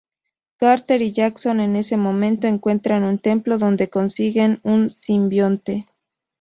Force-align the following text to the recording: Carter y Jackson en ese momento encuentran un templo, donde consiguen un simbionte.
Carter 0.57 0.99
y 1.03 1.11
Jackson 1.11 1.59
en 1.59 1.75
ese 1.75 1.95
momento 1.95 2.47
encuentran 2.47 3.03
un 3.03 3.19
templo, 3.19 3.59
donde 3.59 3.91
consiguen 3.91 4.59
un 4.63 4.89
simbionte. 4.89 5.85